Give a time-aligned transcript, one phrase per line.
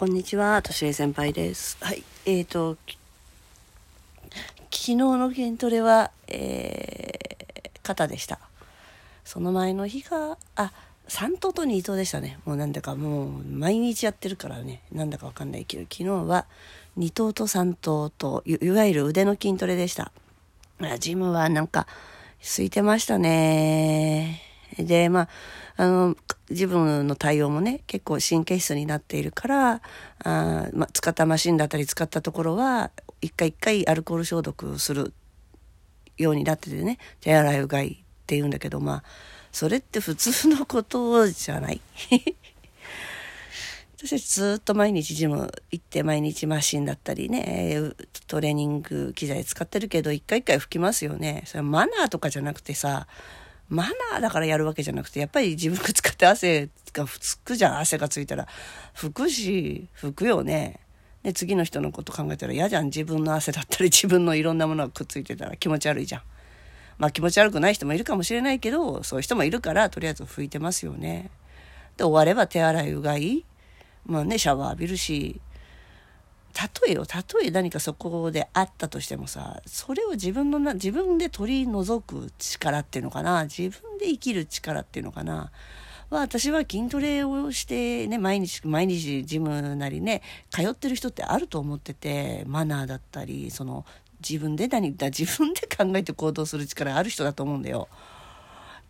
[0.00, 1.76] こんにちは、としえ先輩です。
[1.82, 2.96] はい、えーと、昨
[4.70, 8.40] 日の筋トレは、えー肩でした。
[9.26, 10.72] その前の日が、あ、
[11.08, 12.38] 3頭と2頭でしたね。
[12.46, 16.46] もうなんだかもう毎日やってるからね、なんだかわかんないけど、昨日は
[16.96, 20.12] 2頭と3頭とい、いわゆる腕の筋トレでした。
[20.98, 21.86] ジムはなんか、
[22.40, 24.49] 空いてましたね。
[24.78, 25.28] で、まあ、
[25.76, 26.16] あの、
[26.50, 29.82] 自分の対応もね、結構神経質になっているから、
[30.24, 32.90] あまあ、使ったマシンだったり使ったところは、
[33.20, 35.12] 一回一回アルコール消毒する
[36.16, 37.90] ようになっててね、手洗いうがいっ
[38.26, 39.02] て言うんだけど、まあ、
[39.52, 41.80] それって普通のことじゃない。
[43.96, 47.92] 私ずっと毎日ジム行って毎日マシンだったりね、
[48.26, 51.42] トレーニング機材使ってるけど、一回一回拭きますよね。
[51.44, 53.06] それマナーとかじゃなくてさ、
[53.70, 57.78] マナーだからやるわけじゃなくて、やっぱり自分が使って汗がつくじゃん。
[57.78, 58.48] 汗がついたら。
[58.94, 60.80] 拭くし、拭くよね。
[61.22, 62.86] で、次の人のこと考えたら嫌じゃん。
[62.86, 66.22] 自分の汗だったり、自分のいろんなものがくっついてたら気持ち悪いじゃん。
[66.98, 71.30] まあ気持ち悪くない人もいるかもしれないけど、そういう人もいるから、とりあえず拭いてますよね。
[71.96, 73.44] で、終われば手洗い、うがい。
[74.04, 75.40] まあね、シャワー浴びるし、
[76.84, 85.50] 例えよ、例え何かそこであったとしてもさ、それを自分のな、自分で取り除く力っていうのかな、自分で生きる力っていうのかな、
[86.10, 93.84] 私は筋トレをしてね、毎日、毎日ジムなりね、通ってる人ってあると思ってて、マナーだったり、その、
[94.20, 97.88] 自分で何だ、自分で考えて行動する力ある人だと思うんだよ。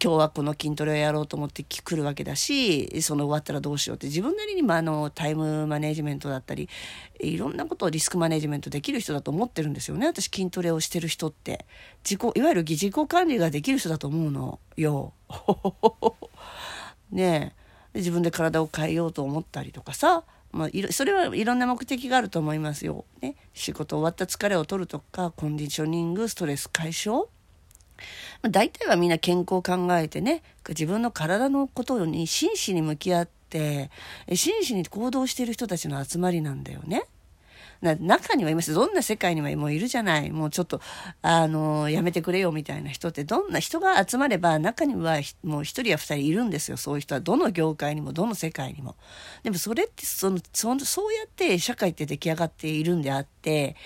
[0.00, 6.68] 今日はこの筋トレをやろうと思って来るわけだし、その終わったらどうしようって自分なりに、まあ、の、タイムマネジメントだったり、
[7.18, 10.06] いろんなことをリスクマネジメントできる人だと思ってるんですよね。
[10.06, 11.66] 私筋トレをしてる人って。
[12.04, 15.14] 自己、いわゆる自己管理ができる人だと思うのよ。
[17.10, 17.54] ね
[17.94, 17.98] え。
[17.98, 20.22] 自分で体を変えようと思ったりとかさ。
[20.52, 23.04] まあ、いろそれはいろんな目的があると思いますよ。
[23.20, 23.34] ね。
[23.52, 27.28] 仕事終わった疲れを取るとか、コンディショニング、ストレス解消。
[28.42, 33.90] まあ大体はみんな健康を考えてね、自分の体のことに真摯に向き合って、
[34.34, 37.04] 真摯に行動している人たちの集まりなんだよね。
[37.80, 38.74] な中にはいます。
[38.74, 40.30] どんな世界にもいるじゃない。
[40.30, 40.80] もうちょっと、
[41.22, 46.76] あの、やめてくれよみたいな人って、どんな人が集まれば、中にはもう一人や二人いるんですよ。
[46.76, 47.20] そういう人は。
[47.20, 48.96] どの業界にも、どの世界にも。
[49.44, 53.76] でもそれって、その、そのそうやって社会って出来上がっているんであって、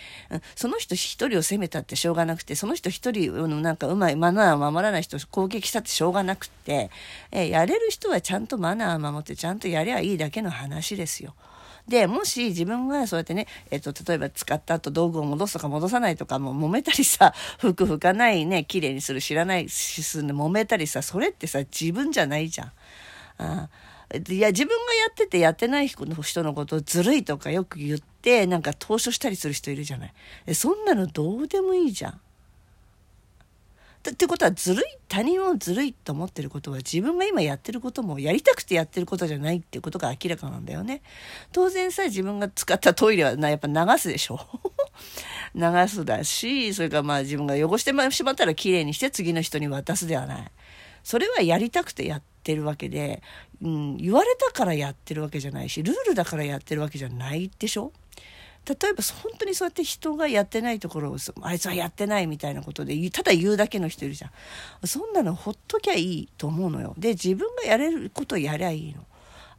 [0.56, 6.91] その人一人を責めたってしょうがなくて、その人一人のなんかうまいマナーを守らない人を攻撃したってしょうがなくて、
[7.30, 11.34] えやれる人はちゃんとマナーを守って、ちゃんとやりゃいいだけの話ですよ。
[11.88, 22.72] で、もし自分がそうやってね、えっと、例えば使った後道具を戻すとか戻さないとか、もう揉めたりさ、 服拭かないね、綺麗にする、知らないしすんで揉めたりさ、それってさ、自分じゃないじゃん。
[23.38, 23.69] あ
[24.28, 26.04] いや、自分がやっててやってない人
[26.42, 30.06] のことをずるいとかよく言って、なんか投書したりする人いるじゃな
[30.47, 30.54] い。
[30.54, 32.21] そんなのどうでもいいじゃん。
[34.11, 41.03] ってことはずるい他人をずるいと思ってることは自分が今やってることもやりたくてやってることじゃないっていうことが明らかなんだよね。
[41.53, 44.41] 当然さ自分が使ったトイレはなやっぱ流すでしょ
[45.55, 50.53] 流すだしそれからまあ自分が汚してしまったらきれいにして次の人に渡すではない。
[51.05, 53.23] それはやりたくてやってるわけで、
[53.61, 57.93] うん、言われたからやってるわけじゃないしルールだからやってるわけじゃないでしょ
[58.65, 64.87] 例えば本当にそうやって人がやってないところをあいつはやってないみたいなことでただ言うだけの人いるじゃん。
[64.87, 66.95] そんなのほっときゃいいと思うのよ。
[66.97, 69.05] で自分がやれることをやりゃいいの。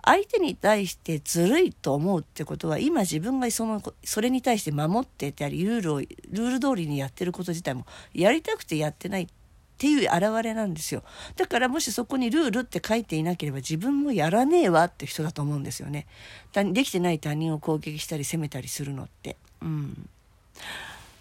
[0.06, 9.30] 相手に対してずるいと思うってことは今自分がそのそれに対して守ってたりルールをルール通りにやってること自体もやりたくてやってない
[9.84, 11.04] っていう現れなんですよ。
[11.36, 16.08] だからもしそこにルールって書いていなければ自分もやらねえわって人だと思うんですよね。
[16.54, 19.36] できてない他人を攻撃したり責めたりするのって。
[19.62, 20.10] うん。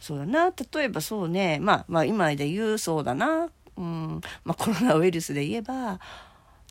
[0.01, 0.53] そうだな。
[0.75, 1.59] 例えばそうね。
[1.61, 3.49] まあまあ今で言うそうだな。
[3.77, 4.21] うん。
[4.45, 5.99] まあコロナウイルスで言えば、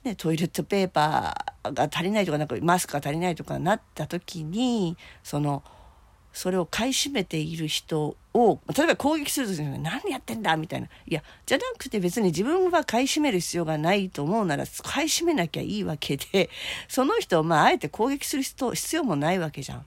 [0.05, 5.61] ね、トイレットペーパーが足りないとか、なんかマスクが足りないとかなった時に、その、
[6.33, 10.87] それを買い占めている人を、例えば攻撃するときに何やってんだみたいな。
[11.05, 16.49] いや、じゃなくて別に自分は買い占める必要がないと思うなら、買い占めなきゃいいわけで、
[16.87, 19.85] その人をまあ、あえて攻撃する必要もないわけじゃん。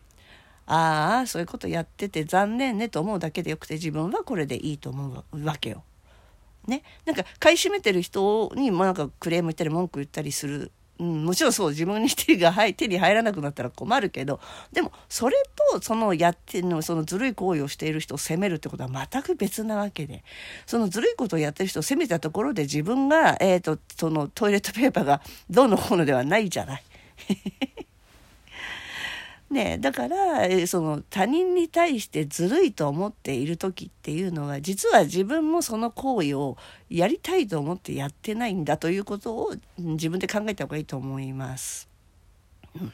[0.67, 5.83] ああ、そういうことやってて残念ねと思うだけでよくて、自分はこれでいいと思うわけよ。
[6.67, 6.83] ね。
[7.05, 14.41] なんか、買い占めてる人にもなんかクレーム言ったり文句言ったりするうん、もちろんそう、自分に手が入手に入らなくなったら困るけど、
[14.73, 15.35] でも、それ
[15.73, 20.23] と、そのやっての、そのずるい行為をしている人を責めるってことは全く別なわけで、
[20.67, 25.21] そのずるいことをやってる人を責めたところで自分が、えっ、ー、と、そのトイレットペーパーが
[25.51, 26.85] どうのこうのではないじゃない。
[29.51, 36.57] ねだからその他人に対してずるいと思っている時っていうのは実は自分もその行為を
[36.91, 41.89] やりたいと思ってやってないんだということを自分で考えた方がいいと思います。
[42.81, 42.93] うん、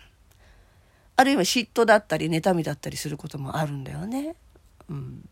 [1.17, 4.35] あるいは嫉妬だったり妬みだったりすることもあるんだよね。
[4.89, 5.29] うん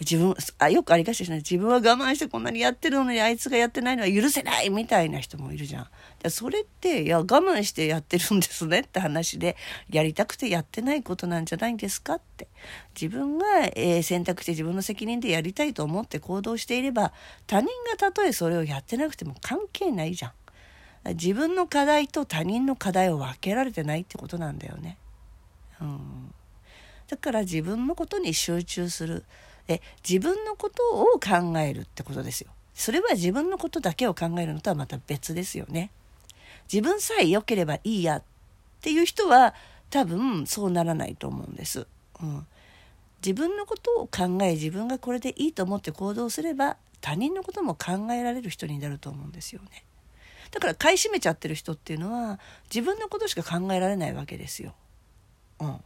[0.00, 6.30] 自分あよくありがちですね自分は我慢してこんなにやってるのにあいつがやってないのは許せないみたいな人もいるじゃん。
[6.30, 9.56] それっていや我慢してやってるんですねって話で
[9.88, 12.48] やりたくてやってないことなんじゃないんですかって
[13.00, 17.12] 自分が、えー、選択して自分の責任でやりたいと思って行動していれば
[17.46, 20.32] 他人がたとえそれをやってなくても関係ないじゃん。
[21.14, 24.98] 自分の課題と他人の課題を分けられてないってことなんだよね。
[25.80, 26.34] うん、
[27.06, 29.24] だから自分のことに集中する。
[29.68, 32.50] え自分のことを考えるってことですよ。
[32.74, 35.90] それは自分のことだけを考えるのとはまた別ですよね。
[36.72, 38.22] 自分さえ良ければいいやっ
[38.80, 39.54] ていう人は
[39.90, 41.86] 多分そうならないと思うんです。
[42.20, 42.46] うん、
[43.24, 49.84] 自分のことを考え自分がこれでいいと思って行動すれば他人のことも考えられる人になると思うんですよね。
[50.50, 52.38] だから買い占めちゃってる人っていうのは
[52.72, 54.74] 自分のことしか考えられないわけですよ。
[55.60, 55.80] うん。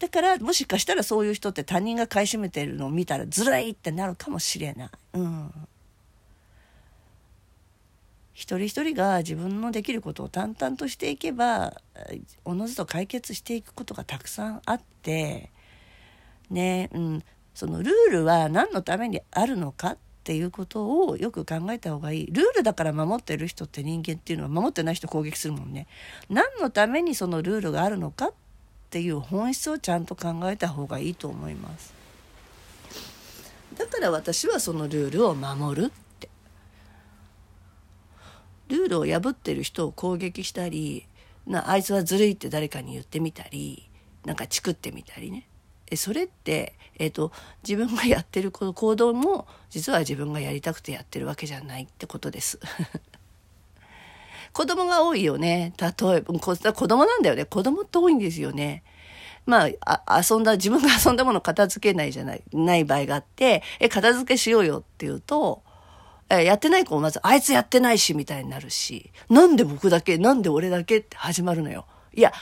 [0.00, 4.90] だからもしかしたらそういう人って他人が買い占めてるのを見たらずるいってなるかもしれない。
[5.12, 5.52] うん。
[8.32, 11.74] 一人一人が自分のできることを淡々としていけば
[12.46, 15.50] おのずと解決していくことがたくさんあって
[16.48, 25.86] ねうんそのルールは何のためにあるのかっていうことをよく考えた方がいいルールだから守ってる人って人間っていうのは守ってない人攻撃するもんね
[26.30, 28.32] 何のためにそのルールがあるのかっ
[28.90, 31.94] っていう本質をちゃんと考えた方がいいと思います。
[33.78, 36.28] だから私はそのルールを守るって。
[38.66, 41.06] ルールを破ってる人を攻撃したり
[41.46, 43.88] なあいつはずるいって誰かに言ってみたり
[44.24, 45.46] なんかチクってみたりね。
[45.94, 47.30] それって、えーと、
[47.62, 52.58] 自分がやってる行動も実は自分がやりたくてやってるわけじゃないってことです。
[54.52, 55.72] 子供が多いよね。
[55.80, 57.44] 例えば、子供なんだよね。
[57.44, 58.82] 子供って多いんですよね。
[59.46, 65.62] まあ、あ遊んだ、自分が遊んだもの片付けないじゃない、ない場合があって、え、片付けしようよって言うと、
[66.28, 71.86] え、やってない子もまず、あいつやってないし、みたいになるし、なんで僕だけ、なんで俺だけって始まるのよ。
[72.14, 72.32] いや、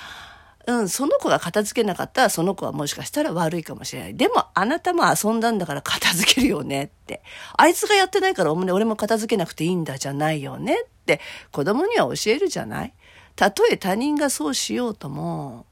[0.69, 4.15] うん、その子が片付けなかったら、その子はもしかしたら悪いかもしれない。
[4.15, 7.23] でも、あなたも遊んだんだから片付けるよねって。
[7.56, 11.20] あいつがやってないから、俺も片付けなくていいんだじゃないよねって
[11.53, 12.93] 子供には教えるじゃない？
[13.35, 15.65] たとえ他人がそうしようとも、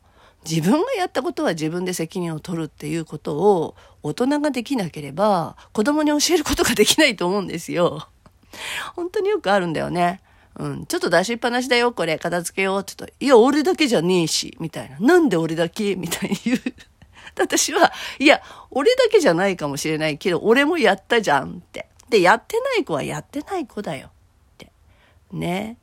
[0.48, 8.08] 自分がやったことは自分で責任を取るっていうことを大人ができなければ子供に教えることができないと思うんですよ。
[8.94, 10.22] 本当によくあるんだよね。
[10.58, 14.99] うん、ちょっと出しっぱなしだよ、これ、片付けようって言うと、いや、俺だけじゃねえし、みたいな。
[14.99, 15.97] なんで俺だけ？
[15.97, 16.58] みたいに言う。
[17.38, 21.87] 私は、いや、俺だけじゃないかもしれないけど、俺もやったじゃんって。
[22.08, 24.08] で、やってない子はやってない子だよ。
[24.08, 24.11] っ
[24.56, 24.70] て。
[25.32, 25.76] ね。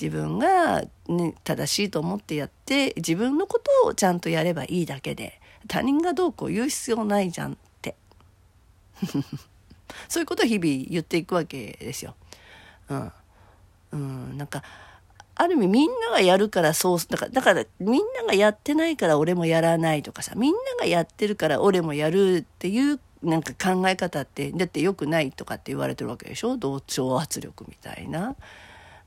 [0.00, 7.96] 自分が、ね、正しいと思ってやって自分のことをちゃんとやればいいだけで他人がどうこう言う必要ないじゃんって
[10.08, 12.14] そういうことを日々言っていくわけですよ。
[12.88, 13.12] うん、
[13.96, 14.62] うん、なんか
[15.34, 26.56] ある意味みんながやるからそうだからだからみんながやってないから俺もやらないとかさみんながやってるから俺もやるっていうなんか考え方ってだって良くないとかって言われてるわけでしょ？
[26.56, 28.36] 同調圧力みたいな。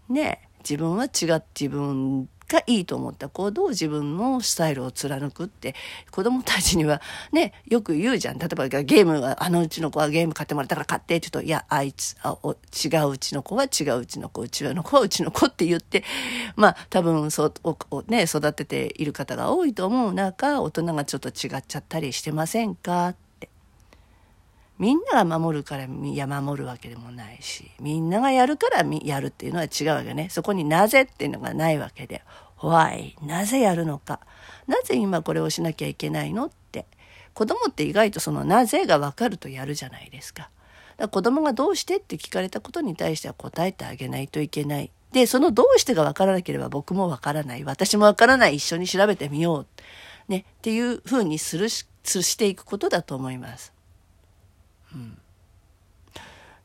[0.10, 5.76] ね自分は違って自分がいいと思った行動を自分のスタイルを貫くって
[6.12, 7.02] 子供たちには
[7.32, 8.40] ねよく言うじゃん。
[8.40, 12.56] 例えばゲームはあのうちの子はゲーム買ってもらったから買ってちょっといやあいつあお違
[13.06, 16.04] ううちの子は違ううちの子うちの子はうちの子って言って
[16.56, 17.54] まあ多分そう
[17.92, 23.16] おね育てている方が多いと思う中大人がちょっと違っちゃったりしてませんか？
[24.80, 32.24] みんなが守るからいや守るわけでもないしみんながやるからやるっていうのは違うわけねそこになぜっていうのがないわけで
[32.58, 33.14] Why?
[33.26, 34.20] なぜやるのか
[34.68, 36.86] なぜ今これをしなきゃいけないのって
[37.34, 40.44] 子供って意外とそのなぜが分かるとやるじゃないですか。
[40.44, 40.52] だか
[41.04, 44.92] ら子供がどうしてって聞かれたことに対しては答えてあげないといけない。
[45.14, 47.64] で、そのどうしてが分からなければ僕も分からない。
[47.64, 48.58] 私も分からない。
[48.58, 49.68] 一緒に調べてみよう。
[50.28, 50.46] ね。
[50.58, 53.72] っていうふうにするし、していくことだと思います。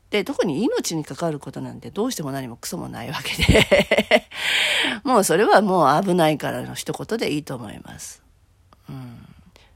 [0.09, 3.65] で特に命に関わることなんてどうしても何もクソもないわけで
[5.03, 8.23] もうそれはもう危ないからの一言でいいと思います。
[8.89, 9.25] うん、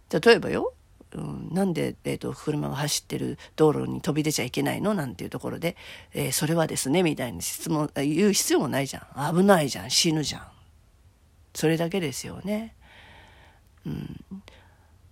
[0.09, 0.73] 例えばよ、
[1.13, 5.75] うん、なんで、えーと、車が走ってる道路に飛び出ちゃいけないのなんていうところで、
[6.13, 9.35] えー、それはですねみたいに質問言う必要もないじゃん。
[9.35, 9.89] 危ないじゃん。
[9.89, 10.43] 死ぬじゃん。
[11.53, 12.75] それだけですよね。
[13.85, 14.23] うん、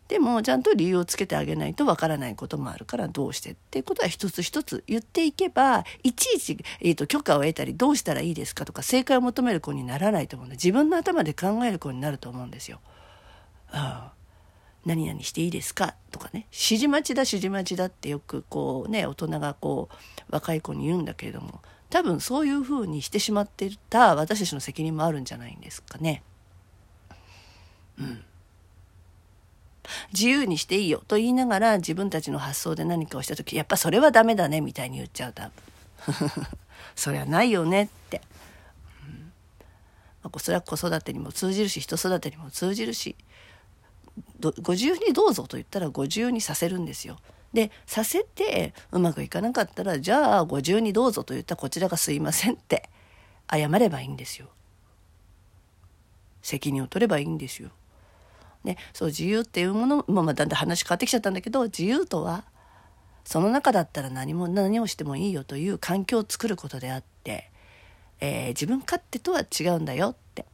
[0.08, 12.80] でもちゃんと理由をつけてあげないとわからないこともあるからどうしてっていうことは一つ一つ言っていけばいちいち、えーと、許可を得たりどうしたらいいですかとか正解を求める子にならないと思うんで自分の頭で考える子になると思うんですよ。
[13.70, 14.18] ああ
[14.86, 19.96] 何々していいですかとかね指示待ちだ指示待ちだってよくこうね大人がこう
[20.30, 26.24] 若い子に言うんだけれども多分そういうふうにしてしまっていた私たちの責任もあるんじゃないんですかね。
[28.00, 28.24] うん。
[30.14, 35.44] 自由にしていいよと言いながら自分たちの発想で何かをした時やっぱそれはダメだねみたいに言っちゃうと
[36.96, 38.22] そりゃないよねって、
[39.08, 39.32] うん
[40.24, 43.16] まあ、それは子育てにも通じるし人育てにも通じるし
[44.40, 47.18] ご自由にどうぞと言ったらご自由にさせるんですよ。
[47.54, 52.90] でさせてうまくいかなかったらじゃあご自由にどうぞと言ったらこちらがすいませんって
[53.50, 54.48] 謝ればいいんですよ。
[56.42, 57.70] 責任を取ればいいんですよ。
[58.64, 62.44] ね、そう自由っていうものも、まあ、だんだん話変わってきちゃったんだけど自由とは
[63.24, 67.50] その中だったら何も何をしてもいいよという環境を作ることであって、
[68.20, 70.46] えー、自分勝手とは違うんだよって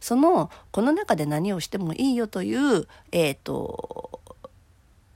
[0.00, 4.20] そのこの中で何をしてもいいよという、えーと、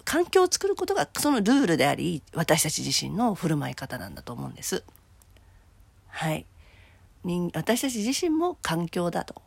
[0.05, 4.85] 環境を作ることがそのルールであり私たち自身の振る舞い方なんだと思うんです。
[6.09, 6.47] はい、
[7.55, 9.41] 私たち自身も環境だと、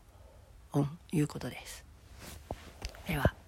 [0.74, 1.87] うん、いうことです。
[3.08, 3.47] では。